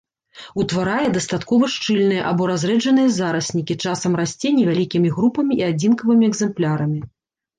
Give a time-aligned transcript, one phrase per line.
[0.61, 6.99] Утварае дастаткова шчыльныя або разрэджаныя зараснікі, часам расце невялікімі групамі і адзінкавымі экземплярамі.